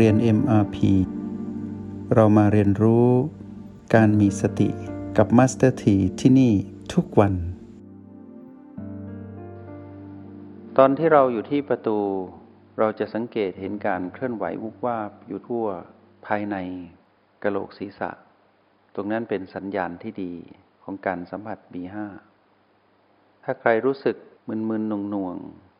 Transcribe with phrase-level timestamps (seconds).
[0.00, 0.76] เรียน MRP
[2.14, 3.08] เรามาเรียนรู้
[3.94, 4.68] การมีสติ
[5.16, 6.52] กับ Master T ที่ที่นี่
[6.92, 7.34] ทุกวัน
[10.78, 11.98] ตอนที่เราอยู่ที่ประตู
[12.78, 15.66] เราจะสังเกตเห็นการเคลื่อนไหววุบวาบอยู่ทั่ว
[16.26, 16.56] ภายใน
[17.42, 18.10] กระโหลกศีรษะ
[18.94, 20.32] ตรงนั้นเป็นสัญญาณที่ดี
[20.82, 21.96] ของการสัมผัส B5
[23.44, 24.16] ถ้าใครรู้สึก
[24.48, 25.36] มึนๆหน่วง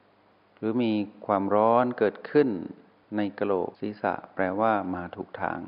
[0.08, 0.92] ๆหรือมี
[1.26, 2.50] ความร้อนเกิดขึ้น
[3.16, 5.60] ในกะโหลกศีรษะแปลว่ามาถูกทาง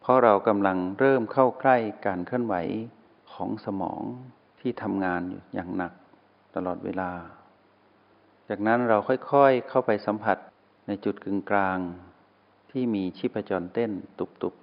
[0.00, 1.76] เพราะเรากำลังเริ่มเข้าใกล้
[2.06, 2.54] การเคลื่อนไหว
[3.32, 4.02] ของสมอง
[4.60, 5.92] ที่ทำงานอยู่อย่างหนัก
[6.54, 7.12] ตลอดเวลา
[8.48, 10.38] จากนั้นเราค่อยๆเข้าไปสัมผัส
[10.86, 11.78] ในจุดกึ่งกลาง
[12.70, 14.54] ที่มีชีพจรเต้นตุบ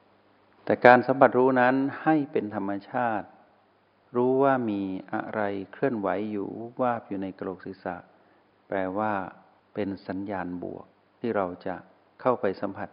[0.00, 3.26] ๆ แต่การสัมผัสรู้นั้นให้เป็นธรรมชาติ
[4.16, 5.40] รู้ว่ามีอะไร
[5.72, 6.48] เคลื่อนไหวอยู่
[6.80, 7.96] ว่าอยู่ในกระโหลกศีรษะ
[8.68, 9.12] แปลว่า
[9.74, 10.86] เป็นสัญญาณบวก
[11.22, 11.76] ที่เราจะ
[12.20, 12.88] เข้าไปสัมผัส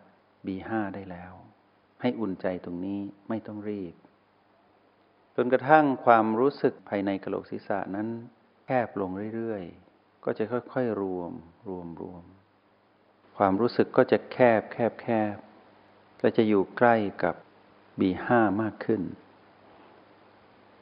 [0.45, 1.33] B5 ได้แล้ว
[2.01, 2.99] ให้อุ่นใจตรงนี้
[3.29, 3.93] ไม่ต้องรีบ
[5.35, 8.07] จนกระทั่งความรู้สึกภายในกระโหลกศีรษะนั้น
[8.65, 11.31] แคบลงเรื่อยๆ ก็จะค่อยๆ รวม
[11.69, 12.23] รวมรวม
[13.37, 15.35] ความรู้สึกก็จะแคบแคบแคบ
[16.19, 17.35] และจะอยู่ใกล้กับ
[17.99, 18.27] B5
[18.61, 19.01] มากขึ้น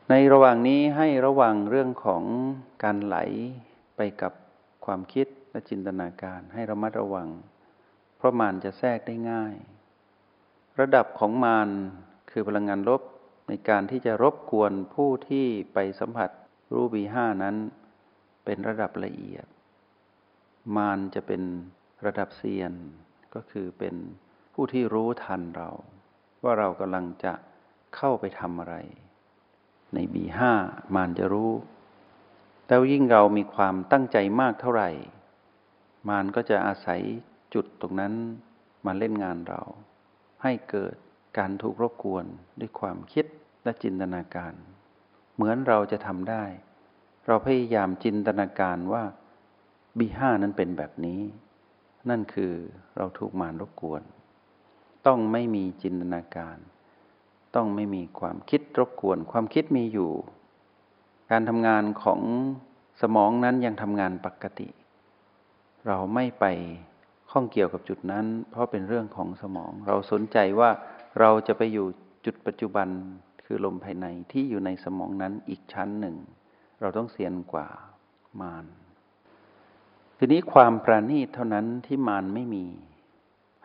[0.09, 2.23] ในระหว่างนี้ให้ระวังเรื่องของ
[2.83, 3.17] การไหล
[3.95, 4.33] ไปกับ
[4.85, 7.29] ความคิด และจินตนาการให้ระมัดระวัง
[8.17, 9.55] เพราะมารจะแทรกได้ง่าย
[10.79, 11.69] ระดับของมาร
[12.31, 13.01] คือพลังงานลบ
[13.47, 16.29] ในการที่จะรบกวนผู้ที่ไปสัมผัส
[16.73, 17.55] รูบีห้านั้น
[18.45, 19.45] เป็นระดับละเอียด
[20.75, 21.41] มารจะเป็น
[22.05, 22.73] ระดับเซียน
[23.33, 23.95] ก็คือเป็น
[24.53, 25.69] ผู้ที่รู้ทันเรา
[26.43, 27.33] ว่าเรากำลังจะ
[27.95, 28.75] เข้าไปทำอะไร
[29.93, 30.53] ในบีห้า
[30.95, 31.51] มารจะรู้
[32.67, 34.89] แล้วยิ่งเรามีความตั้งใจมากเท่าไหร่
[36.07, 37.01] มารก็จะอาศัย
[37.53, 38.13] จุดตรงนั้น
[38.85, 39.61] มาเล่นงานเรา
[40.43, 40.95] ให้เกิด
[41.37, 42.25] การถูกรบกวน
[42.59, 43.25] ด้วยความคิด
[43.63, 44.53] และจินตนาการ
[45.35, 46.43] เหมือนเราจะทำได้
[47.25, 49.03] เราพยายามจินตนาการว่า
[49.97, 51.21] บีห้านั้นเป็นแบบนี้
[52.09, 52.53] นั่นคือ
[52.97, 54.01] เราถูกมารรบกวน
[55.07, 56.57] ต้องไม่มีจินตนาการ
[57.55, 60.11] ต้องไม่มีความคิดรบกวน ความคิดมีอยู่
[61.31, 62.21] การทำงานของ
[63.01, 64.67] สมองนั้นยังทำงานปกติ
[65.87, 66.45] เราไม่ไป
[67.31, 70.69] ข้องเกี่ยวกับจุดนั้น เพราะเป็นเรื่องของสมอง เราสนใจว่า
[71.19, 71.87] เราจะไปอยู่
[72.25, 72.87] จุดปัจจุบัน
[73.45, 76.15] คือลมภายในที่อยู่ในสมองนั้นอีกชั้นหนึ่ง
[76.81, 77.67] เราต้องเสียนกว่า
[78.41, 78.65] มาน
[80.17, 82.65] ทีนี้ความประณีตเท่านั้นที่มานไม่มี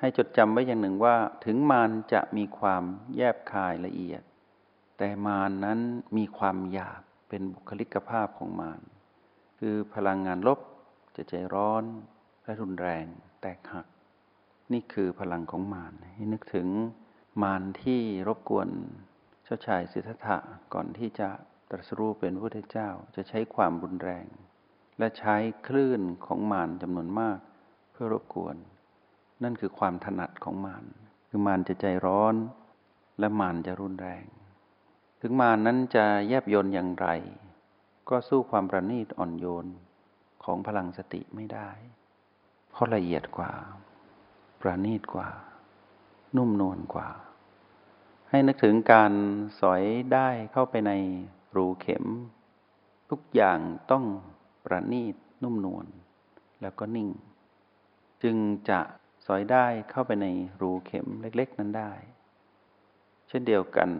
[0.00, 2.82] ให้จดจำไว้อย่างหนึ่งว่า ถึงมานจะมีความ
[3.16, 4.22] แยบคายละเอียด
[4.98, 5.78] แต่มานนั้น
[6.16, 8.80] มีความหยาบเป็นบุคลิกภาพของมาร
[9.58, 10.60] คือพลังงานลบ
[11.16, 11.84] จะใจร้อน
[12.44, 13.04] และรุนแรง
[13.41, 13.86] แตกหัก
[14.72, 16.69] นี่คือพลังของมารให้นึกถึง
[17.42, 18.69] มารที่รบกวน
[19.44, 20.38] เจ้าชายสิทธัตถะ
[20.75, 21.28] ก่อนที่จะ
[21.70, 24.26] ตรัสรู้เป็นพระพุทธเจ้าจะใช้ความรุนแรง
[24.98, 25.36] และใช้
[25.66, 27.38] คลื่นของมารจำนวนมาก
[27.92, 28.56] เพื่อรบกวน
[29.42, 30.84] นั่นคือความถนัดของมาร
[31.28, 32.34] คือมารจะใจร้อน
[33.19, 34.25] และมารจะรุนแรง
[35.20, 37.08] ถึงมารนั้นจะแยบยนอย่างไร
[38.08, 39.66] ก็สู้ความประณีตอ่อนโยน
[40.44, 41.70] ของพลังสติไม่ได้
[42.72, 43.52] เพราะละเอียดกว่า
[44.60, 45.28] ประณีตกว่า
[46.36, 47.08] นุ่มนวลกว่า
[48.28, 49.12] ให้นึกถึงการ
[49.60, 50.92] สอยได้เข้าไปใน
[51.56, 52.04] รูเข็ม
[53.10, 53.58] ทุกอย่าง
[53.90, 54.04] ต้อง
[54.64, 55.86] ประณีตนุ่มนวล
[56.62, 57.08] แล้วก็นิ่ง
[58.22, 58.36] จึง
[58.68, 58.80] จะ
[59.26, 60.26] สอยได้เข้าไปใน
[60.60, 61.92] รูเข็มเล็ก ๆ นั้นได้
[63.28, 63.90] เช่นเดียวกัน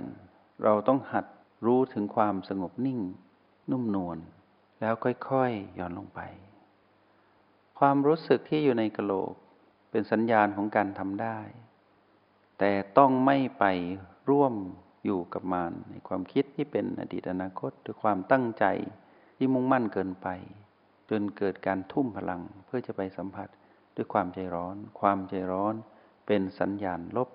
[0.63, 1.27] เราต้องหัด
[1.67, 3.01] รู้ถึงความสงบนิ่ง
[3.71, 4.19] นุ่มนวล
[4.81, 6.21] แล้วค่อยๆย่อนลงไป
[7.87, 9.33] ความรู้สึกที่อยู่ในกะโหลก
[9.91, 11.39] เป็นสัญญาณของการทำได้
[12.59, 13.65] แต่ต้องไม่ไป
[14.31, 14.55] ร่วม
[15.05, 18.65] อยู่กับมานในความคิดที่เป็นอดีตอนาคตด้วยความตั้งใจ
[19.37, 20.29] ที่มุ่งมั่นเกินไป
[21.11, 23.49] จนเกิดการทุ่มพลังเพื่อจะไปสัมผัส
[23.97, 25.75] ด้วยความใจร้อน ความใจร้อน
[26.27, 27.29] เป็นสัญญาณลบ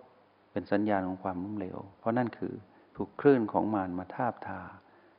[0.52, 2.54] เป็นสัญญาณของความล้มเหลว เพราะนั่นคือ
[2.96, 4.62] ถูกคลื่นของมารมาทาบทา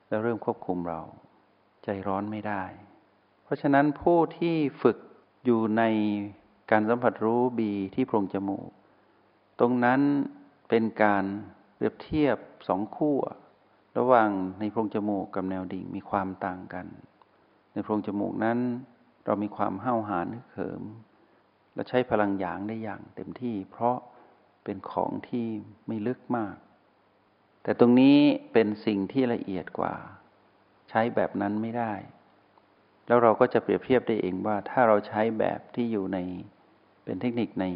[0.08, 1.02] แล้วเริ่มควบคุมเรา
[1.84, 2.62] ใจร้อนไม่ได้
[3.44, 4.96] เพราะฉะนั้นผู้ที่ฝึก
[5.44, 5.82] อยู่ใน
[6.70, 8.68] การสัมผัสรู้บีที่โพรงจมูก
[9.60, 10.00] ตรงนั้น
[10.68, 11.24] เป็นการ
[11.74, 12.36] เปรียบเทียบ
[12.68, 13.16] สองคู่
[13.98, 14.30] ระหว่าง
[14.60, 16.86] ในโพรงจมูกกับแนวดิ่งมีความต่างกัน
[17.72, 18.58] ในโพรงจมูกนั้น
[19.24, 20.82] เรามีความห้าวหาญเขิม
[21.74, 23.96] และใช้พลังหยางได้อย่างเต็มที่ เพราะ
[24.64, 25.46] เป็นของที่
[25.86, 26.56] ไม่ลึกมาก
[27.62, 28.18] แต่ตรงนี้
[28.52, 29.94] เป็นสิ่งที่ละเอียดกว่า
[30.90, 31.92] ใช้แบบนั้นไม่ได้
[33.08, 36.18] แล้วเราก็จะเปรียบเทียบได้เองว่าถ้าเราใช้แบบที่อยู่ใน
[37.04, 37.66] เป็นเทคนิคใน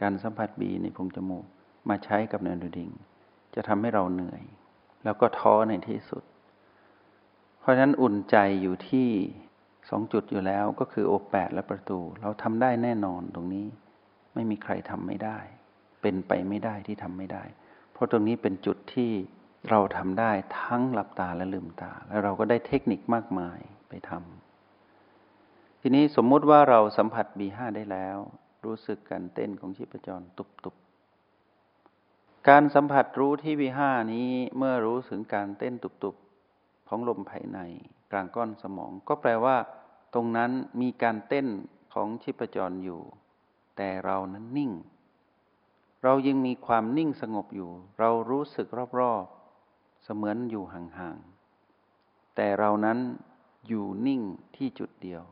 [0.00, 1.44] การสัมผัสบีในพุงจมูก
[1.88, 2.90] มาใช้กับเนินดิง
[3.54, 4.42] จะทำให้เราเหนื่อย
[5.04, 6.22] แล้วก็ท้อในที่สุด
[7.60, 9.08] เพราะฉะนั้นอุ่นใจอยู่ที่
[9.90, 13.66] สองจุดอยู่แล้วก็คือโอแปดและประตู เราทำได้แน่นอนตรงนี้
[14.34, 15.38] ไม่มีใครทำไม่ได้
[16.02, 17.44] เป็นไปไม่ได้ที่ทำไม่ได้
[17.92, 19.10] เพราะตรงนี้เป็นจุดที่
[19.70, 24.37] เราทำได้ทั้งหลับตาและลืมตา แล้วเราก็ได้เทคนิคมากมายไปทำ
[25.88, 28.16] ทีนี้สมมุติว่าเราสัมผัส B5 ได้แล้ว
[28.64, 33.80] รู้สึกการเต้นของชีพจรตุบๆการสัมผัสรู้ที่ B5
[34.12, 37.58] นี้เมื่อรู้ถึงการเต้นตุบๆของลมภายใน
[38.12, 39.56] กลางก้อนสมอง ก็แปลว่า
[40.14, 40.50] ตรงนั้น
[40.80, 41.46] มีการเต้น
[41.94, 43.00] ของชีพจรอยู่
[43.76, 44.72] แต่เรานั้นนิ่ง
[46.02, 48.66] เรายังมีความนิ่งสงบอยู่ เรารู้สึก
[49.00, 52.98] รอบๆเสมือนอยู่ห่างๆแต่เรานั้น
[53.68, 54.20] อยู่นิ่ง
[54.56, 55.24] ที่จุดเดียว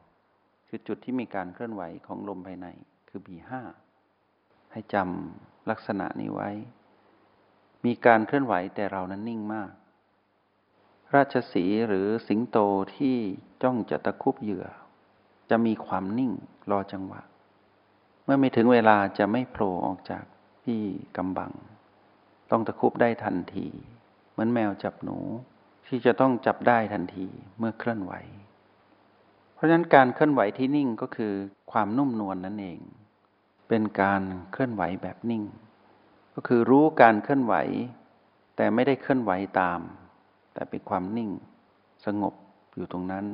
[0.68, 2.66] คือจุดที่มีการเคลื่อนไหวของลมภายใน
[3.08, 3.50] คือ B5
[4.72, 6.50] ให้จำลักษณะนี้ไว้
[7.84, 9.70] มีการเคลื่อนไหวแต่เรานั้นนิ่งมาก
[11.14, 12.58] ราชสีหรือสิงโต
[12.96, 13.16] ที่
[13.62, 14.66] จ้องจะตะคุบเหยื่อ
[15.50, 16.32] จะมีความนิ่ง
[16.70, 17.22] รอจังหวะ
[18.24, 20.24] เมื่อไม่ถึงเวลาจะไม่โผล่ออกจาก
[20.64, 20.80] ที่
[21.16, 21.52] กำบัง
[22.50, 23.66] ต้องตะคุบได้ทันที
[24.30, 25.18] เหมือนแมวจับหนู
[25.86, 27.26] ที่จะต้องจับได้ทันที
[27.58, 28.12] เมื่อเคลื่อนไหว
[29.56, 31.32] เพราะฉะนั้นการเคลื่อนไหวที่นิ่งก็คือ
[31.72, 32.78] ความนุ่มนวลนนั่นเอง
[33.68, 34.22] เป็นการ
[34.52, 35.42] เคลื่อนไหวแบบนิ่ง
[36.34, 37.54] ก็คือรู้การเคลื่อนไหว
[38.56, 39.80] แต่ไม่ได้เคลื่อนไหวตาม
[40.54, 41.30] แต่เป็นความนิ่ง
[42.06, 42.34] สงบ
[42.74, 43.26] อยู่ตรงนั้น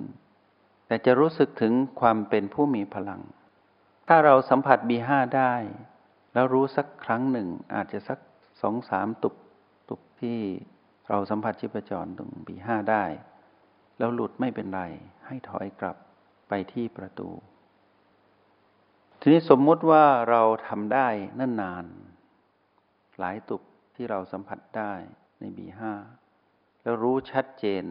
[0.87, 3.21] แต่จะรู้สึกถึงความเป็นผู้มีพลัง
[4.09, 5.55] ถ้าเราสัมผัสบีห้าได้
[6.33, 8.19] แล้วรู้สักครั้งหนึ่ง อาจจะสัก
[8.63, 9.35] สองสามตุบ
[9.89, 10.39] ตุบที่
[11.09, 13.05] เราสัมผัสชีพจรตรงบีห้าได้
[13.99, 14.83] แล้วหลุดไม่เป็นไร
[15.27, 15.97] ให้ถอยกลับ
[16.55, 17.31] ไปที่ประตู
[19.21, 21.09] ทีนี้สมมติว่าเราทำได้
[21.41, 21.87] นั่นนาน
[23.19, 23.63] หลายตุบ
[23.95, 24.93] ที่เราสัมผัสได้
[25.41, 25.93] ในบีห้า
[26.83, 27.85] แล้วรู้ชัดเจน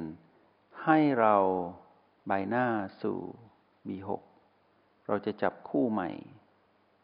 [0.83, 1.35] ให้เรา
[2.27, 2.67] ใบหน้า
[3.01, 3.19] สู่
[3.87, 4.09] B6
[5.07, 6.09] เราจะจับคู่ใหม่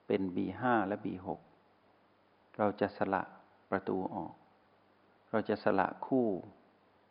[0.07, 1.27] เป็น B5 และ B6
[2.57, 3.23] เราจะสละ
[3.71, 4.33] ประตูออก
[5.31, 6.27] เราจะสละคู่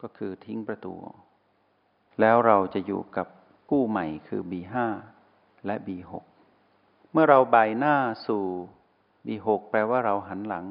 [0.03, 0.95] ก็คือทิ้งประตู
[2.21, 3.29] แล้วเราจะอยู่กับ
[3.69, 4.75] คู่ใหม่คือ B5
[5.67, 6.13] และ B6
[7.13, 7.97] เมื่อเราใบหน้า
[8.27, 8.45] สู่
[9.27, 10.67] B6 แปลว่าเราหันหลัง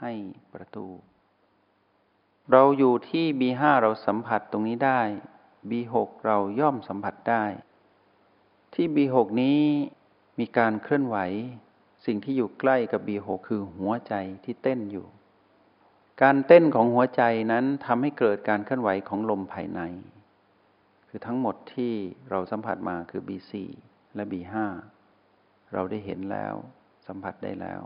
[0.00, 0.12] ให้
[0.52, 0.86] ประตู
[2.52, 5.00] เราอยู่ที่ B5 เราสัมผัสตรงนี้ได้
[5.70, 5.94] B6
[6.26, 7.44] เราย่อมสัมผัสได้
[8.74, 9.60] ที่ B6 นี้
[10.38, 11.16] มีการเคลื่อนไหว
[12.06, 15.06] สิ่งที่อยู่ใกล้กับ B6 คือหัวใจที่เต้นอยู่
[16.22, 17.22] การเต้นของหัวใจ
[17.52, 19.80] นั้นทำให้เกิดการเคลื่อนไหวของลมภายใน
[21.18, 21.94] คือทั้งหมดที่
[22.30, 23.52] เราสัมผัสมาคือ B4
[24.14, 24.54] และ B5
[25.72, 26.54] เราได้เห็นแล้ว
[27.06, 27.82] สัมผัสได้แล้ว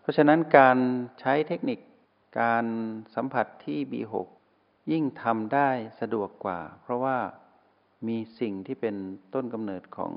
[0.00, 0.78] เพราะฉะนั้นการ
[1.20, 1.78] ใช้เทคนิค
[2.40, 2.64] การ
[3.14, 4.14] สัมผัสที่ B6
[4.92, 5.70] ยิ่งทำได้
[6.00, 7.18] สะดวกกว่า เพราะว่า
[8.08, 8.96] มีสิ่งที่เป็น
[9.34, 10.12] ต้นกำเนิดของ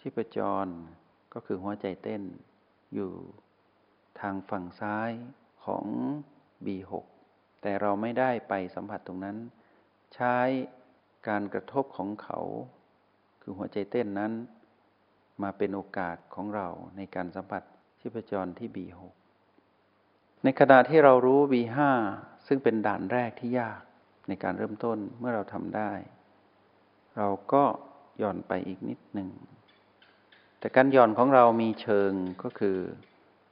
[0.00, 0.66] ชีพจร
[1.34, 2.22] ก็คือหัวใจเต้น
[2.94, 3.12] อยู่
[4.20, 5.10] ทางฝั่งซ้าย
[5.64, 5.84] ของ
[6.64, 6.92] B6
[7.62, 9.36] แต่เราไม่ได้ไปสัมผัสตรงนั้น
[10.16, 10.36] ใช้
[11.28, 12.40] การกระทบของเขา
[13.42, 14.32] คือหัวใจเต้นนั้น
[15.42, 17.62] มาเป็นโอกาสของเราในการสัมผัส
[18.00, 19.00] ชีพจรที่ B6
[20.44, 21.78] ในขณะที่เรารู้ V5
[22.46, 23.82] ซึ่งเป็นด่านแรกที่ยาก
[24.28, 25.92] ในการเริ่มต้นเมื่อเราทำได้
[27.16, 27.64] เราก็
[28.18, 29.28] หย่อนไปอีกนิดหนึ่ง
[30.58, 32.12] แต่การหย่อนของเรามีเชิง
[32.42, 32.78] ก็คือ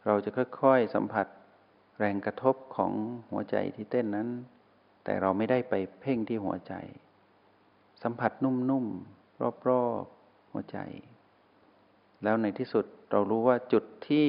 [0.06, 1.26] เราจะค่อยๆสัมผัส
[1.98, 2.92] แรงกระทบของ
[3.30, 4.28] หัวใจที่เต้นนั้น
[5.04, 6.74] แต่เราไม่ได้ไปเพ่งที่หัวใจ
[8.02, 10.78] สัมผัสนุ่มๆ รอบๆ หัวใจ
[12.22, 14.28] แล้วในที่สุดเรารู้ว่าจุดที่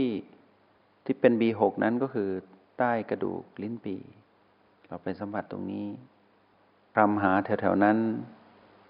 [1.05, 2.29] ที่เป็น B6 นั้นก็คือ
[2.77, 3.97] ใต้กระดูกลิ้นปี
[4.87, 5.87] เราไปสัมผัสตรงนี้
[6.93, 7.97] คลำหาแถวๆนั้น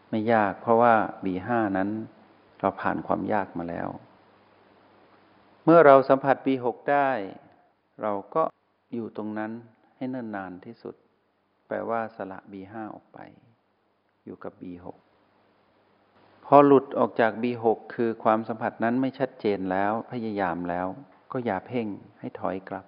[0.10, 0.94] ไม่ยากเพราะว่า
[1.26, 1.90] B5 นั้น
[2.60, 3.88] เราผ่านความยากมาแล้ว
[5.64, 7.10] เมื่อเราสัมผัส B6 ได้
[8.02, 8.44] เราก็
[8.94, 9.52] อยู่ตรงนั้น
[9.96, 10.96] ให้เนิ่นนานที่สุด
[11.68, 13.20] แปลว่าสละ B5 ออกไป
[14.26, 14.86] อยู่กับ B6
[16.46, 20.88] พอหลุดออกจาก B6 คือความสัมผัสนั้นไม่ชัดเจนแล้วพยายามแล้ว
[21.32, 21.88] ก็อย่าเพ่ง
[22.20, 22.86] ให้ถอยกลับ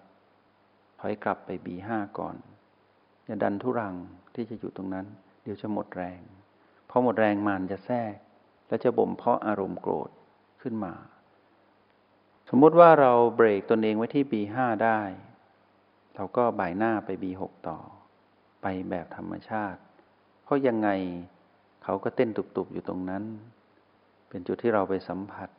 [0.99, 2.35] ถอยกลับไปบีห้าก่อน
[3.25, 3.95] อย่าดันทุรัง
[4.33, 5.05] ที่จะอยู่ตรงนั้น
[5.43, 6.21] เดี๋ยวจะหมดแรง
[6.89, 8.15] พอหมดแรงมันจะแทรก
[8.67, 10.09] และจะบ่มเพาะอารมณ์โกรธ
[10.61, 10.93] ขึ้นมา
[12.49, 15.01] สมมุติว่าเราเบรกตนเองไว้ที่บีห้าได้
[16.15, 17.79] เราก็บ่ายหน้าไปบีหกต่อ
[18.61, 19.79] ไปแบบธรรมชาติ
[20.43, 20.89] เพราะยังไง
[21.83, 23.23] เขาก็เต้นตุบๆอยู่ตรงนั้น
[24.29, 25.49] เป็นจุดที่เราไปสัมผัส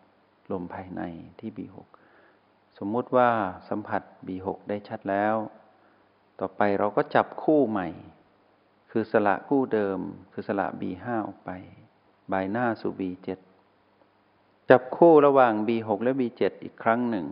[0.53, 1.03] ลมภายใน
[1.39, 1.89] ที่บีหก
[2.79, 3.31] สมมุติว่า
[3.69, 5.35] สัมผัส B6 ได้ชัดแล้ว
[6.41, 7.89] ต่อไปเราก็จับคู่ใหม่
[8.91, 9.99] คือสละคู่เดิม
[10.33, 11.51] คือสละ B5 ออกไป
[12.33, 13.29] บายหน้าสู่ B7
[14.71, 17.27] จับคู่ระหว่าง B6 และ B7 อีกครั้งหนึ่ง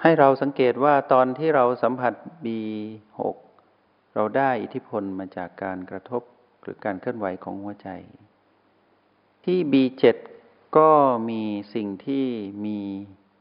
[0.00, 2.12] ให้เราสังเกตว่าตอนที่เราสัมผัส
[2.44, 3.18] B6
[4.14, 6.22] เราได้อิทธิพลมาจากการกระทบ
[6.62, 7.88] หรือการเคลื่อนไหวของหัวใจ
[9.44, 10.04] ที่ B7
[10.76, 10.90] ก็
[11.30, 11.42] มี
[11.74, 12.26] สิ่งที่
[12.66, 12.80] มี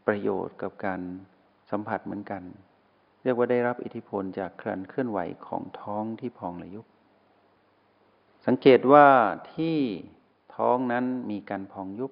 [0.07, 1.01] ประโยชน์กับการ
[1.71, 2.43] สัมผัสเหมือนกัน
[3.23, 6.85] เรียกว่าได้รับอิทธิพลจากการเคลื่อนไหวของท้องที่พองและยุบ
[8.45, 9.07] สังเกตว่า
[9.55, 9.77] ที่
[10.55, 12.11] ท้องนั้นมีการพองยุบ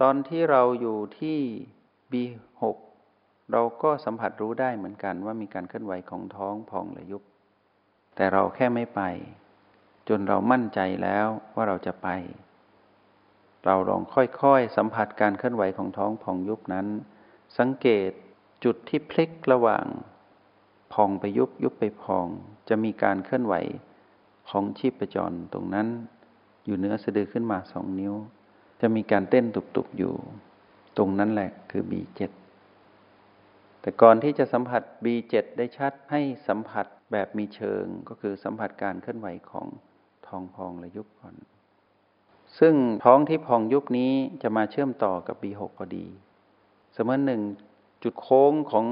[0.00, 1.38] ตอนที่เราอยู่ที่
[2.12, 2.62] B6
[3.52, 7.22] เราก็สัมผัสรู้ได้เหมือนกันว่ามีการเคลื่อนไหวของท้องพองและยุบ
[8.16, 9.00] แต่เราแค่ไม่ไป
[10.08, 12.08] จนเรามั่นใจแล้วว่าเราจะไป
[13.64, 16.86] เราลองค่อยๆสัมผัสการเคลื่อนไหวของท้องพองยุบนั้น
[17.58, 18.10] สังเกต
[18.64, 19.84] จุดที่พลิกระหว่าง
[20.92, 22.26] พองไปยุบยุบไปพอง
[22.68, 23.54] จะมีการเคลื่อนไหว
[24.50, 25.88] ของชีพจรตรงนั้น
[26.64, 28.14] อยู่เหนือสะดือขึ้นมาสองนิ้ว
[28.80, 30.12] จะมีการเต้นตุบๆอยู่
[30.96, 32.20] ตรงนั้นแหละคือ B7
[33.84, 39.66] แต่ก่อนที่จะสัมผัส B7 ได้ชัดให้สัมผัสแบบมีเชิงก็คือสัมผัสการเคลื่อนไหวของ
[40.26, 41.34] ท้องพองและยุบก่อน
[42.58, 42.74] ซึ่ง
[43.04, 44.12] ท้องที่พองยุบนี้
[44.42, 46.06] จะมาเชื่อมต่อกับ B6 พอดี
[46.92, 47.42] เสมือนหนึ่ง
[48.02, 48.86] จุดโค้งของ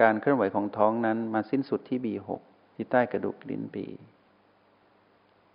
[0.00, 2.28] การเคลื่อนไหวของท้องนั้นมาสิ้นสุดที่ B6
[2.74, 3.86] ที่ใต้กระดูกลิ้นปี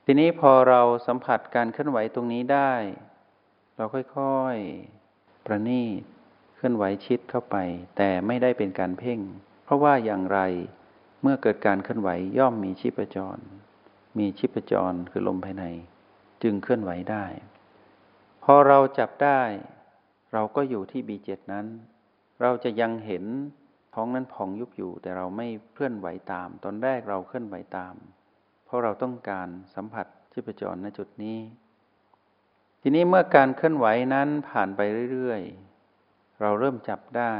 [0.06, 2.74] ทีนี้พอเราสัมผัสการเคลื่อนไหวตรงนี้ได้
[3.75, 3.86] เรา
[4.18, 6.04] ค่อยๆ ประณีต
[6.65, 7.55] ลื่อนไหวชิดเข้าไป
[7.98, 9.19] แต่ไม่ได้เป็นการเพ่ง
[9.63, 10.39] เพราะว่าอย่างไร
[11.22, 13.38] เมื่อเกิดการเคลื่อนไหวย่อมมีชีพจร
[14.19, 15.65] มีชีพจรคือลมภายใน
[16.43, 17.25] จึงเคลื่อนไหวได้
[18.43, 19.41] พอเราจับได้
[20.34, 21.65] เราก็อยู่ที่ B7 นั้น
[22.41, 23.24] เราจะยังเห็น
[23.95, 27.95] ท้องนั้นพองยุบอยู่ แต่เราไม่เคลื่อนไหวตาม ตอนแรกเราเคลื่อนไหวตาม
[28.65, 31.39] เพราะเราต้องการสัมผัสชีพจรณจุดนี้
[32.81, 34.81] ทีนี้เมื่อการเคลื่อนไหวนั้นผ่านไป
[35.12, 35.75] เรื่อยๆ
[36.42, 37.36] เราเริ่มจับได้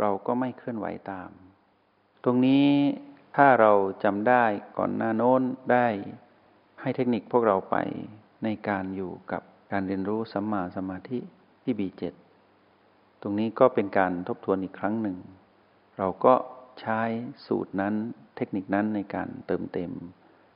[0.00, 1.30] เราก็ไม่เคลื่อนไหวตาม
[2.24, 2.68] ตรงนี้
[3.36, 3.72] ถ้าเรา
[4.04, 4.44] จำได้
[4.78, 5.86] ก่อนหน้าโน้นได้
[6.80, 7.76] ให้เทคนิคพวกเราไป
[8.44, 11.18] ในการอยู่กับการเรียนรู้สัมมาสมาธิ
[11.62, 12.14] ที่ B7
[13.22, 15.16] ตรงนี้ก็เป็นการทบทวนอีกครั้งหนึ่ง
[15.98, 16.34] เราก็
[16.80, 17.00] ใช้
[17.46, 17.94] สูตรนั้น
[18.36, 19.90] เทคนิคนั้นในการเติมเต็ม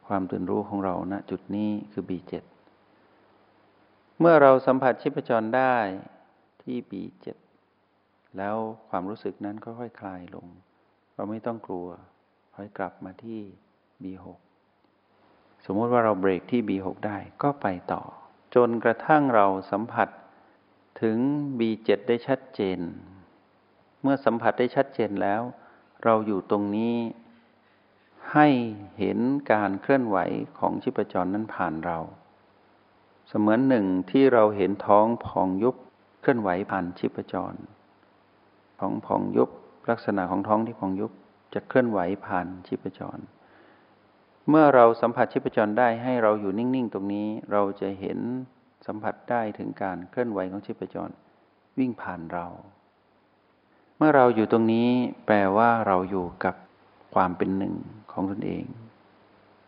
[0.07, 2.33] ความตื่นรู้ของเราณนะจุดนี้คือ B7
[4.19, 5.77] เมื่อเราสัมผัสชิพจรได้
[6.71, 7.27] ที่ B7
[8.39, 8.57] แล้ว
[8.89, 10.47] ความรู้สึกนั้นค่อยๆคคลายลง
[11.15, 11.89] เราไม่ต้องกลัว
[12.55, 13.41] ค่อยกลับมาที่
[14.03, 14.27] B6
[15.65, 18.03] สมมติว่าเราเบรกที่ B6 ได้ก็ไปต่อ
[18.55, 20.09] จนกระทั่งเราสัมผัส
[21.03, 21.19] ถึง
[21.59, 22.81] B7 ได้ชัดเจน
[24.03, 25.43] เมื่อสัมผัสได้ชัดเจนแล้ว
[26.05, 26.97] เราอยู่ตรงนี้
[28.33, 28.49] ให้
[28.99, 29.19] เห็น
[29.53, 30.19] การเคลื่อนไหว
[30.59, 31.99] ของชิปจรนั้นผ่านเรา
[33.29, 35.77] เสมือนหนึ่งที่เราเห็นท้องพองยุบ
[36.21, 37.55] เคลื่อนไหวผ่านชิปจร
[38.81, 39.51] ท้องพองยุบ
[39.91, 41.13] ลักษณะของท้องที่พองยุบ
[41.55, 43.19] จะเคลื่อนไหวผ่านชิปจร
[44.49, 48.19] เมื่อเราสัมผัสชิปจรได้ให้เราอยู่นิ่งๆตรงนี้เราจะเห็น
[48.87, 51.11] สัมผัสได้ถึงการเคลื่อนไหวของชิปจร
[51.79, 52.47] วิ่งผ่านเรา
[53.97, 54.89] เมื่อเราอยู่ตรงนี้
[55.27, 56.55] แปลว่าเราอยู่กับ
[57.15, 57.75] ความเป็นหนึ่ง
[58.13, 58.65] ของตนเอง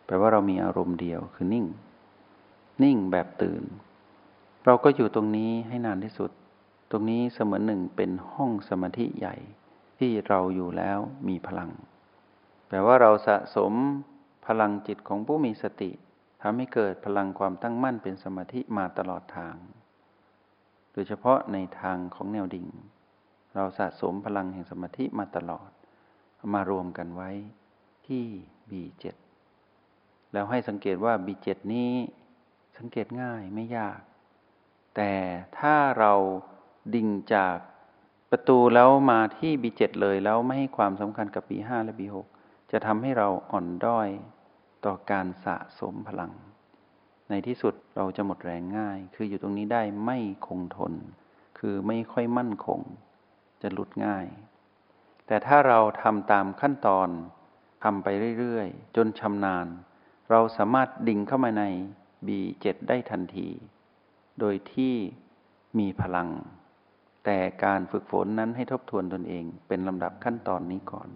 [0.05, 1.65] แปลว่าเรามีอารมณ์เดียวคือนิ่ง
[2.83, 3.63] นิ่งแบบตื่น
[4.65, 6.31] เราก็อยู่ตรงนี้ให้นานที่สุด
[6.95, 9.35] ตรงนี้เสมือนหนึ่งเป็นห้องสมาธิใหญ่
[9.99, 11.71] ที่เราอยู่แล้วมีพลัง
[12.67, 13.73] แปลว่าเราสะสม
[14.47, 15.91] พลังจิตของผู้มีสติ
[16.41, 19.55] ทำให้เกิดพลังความตั้งมั่นเป็นสมาธิมาตลอดทาง
[20.93, 22.67] โดยเฉพาะในทางของแนวดิ่ง
[23.55, 25.69] เราสะสมพลังแห่งสมาธิมาตลอด
[26.53, 27.31] มารวมกันไว้
[28.07, 28.25] ที่
[28.69, 29.03] B7
[30.33, 31.91] แล้วให้สังเกตว่า B7 นี้
[32.77, 33.99] สังเกตง่ายไม่ยาก
[34.95, 35.11] แต่
[35.59, 36.13] ถ้าเรา
[36.93, 37.57] ดิ่งจาก
[38.31, 42.15] ประตูแล้วมาที่ B7 เลยแล้วไม่ให้ความสำคัญกับ B5 และ B6
[42.71, 44.09] จะทำให้เราอ่อนด้อย
[44.85, 46.31] ต่อการสะสมพลัง
[47.29, 50.93] ในที่สุดเราจะหมดแรงง่าย คืออยู่ตรงนี้ได้ไม่คงทน
[51.59, 52.79] คือไม่ค่อยมั่นคง
[53.61, 54.25] จะหลุดง่าย
[55.27, 57.09] แต่ถ้าเราทำตามขั้นตอน
[57.83, 58.07] ทำไป
[58.39, 59.67] เรื่อยๆ จนชำนาญ
[60.31, 61.63] เราสามารถดิ่งเข้ามาใน
[62.27, 63.47] B7 ได้ทันที
[64.39, 64.93] โดยที่
[65.79, 66.29] มีพลัง
[67.25, 71.09] แต่การฝึกฝนนั้นให้ทบทวนตนเองเป็นลำดับขั้นตอนนี้ก่อน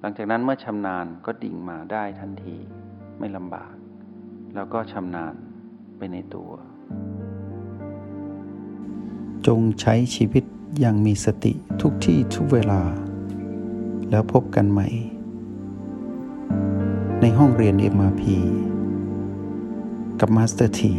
[0.00, 2.56] หลังจากนั้นเมื่อชำนาญก็ดิ่งมาได้ทันที
[3.18, 3.74] ไม่ลำบาก
[4.54, 5.34] แล้วก็ชำนาญ
[5.96, 6.50] ไปในตัว
[9.46, 10.44] จงใช้ชีวิต
[10.80, 12.82] อย่างมีสติทุกที่ทุกเวลา
[14.10, 14.88] แล้วพบกันใหม่
[17.20, 18.22] ในห้องเรียน MRP
[20.20, 20.94] กับ Master T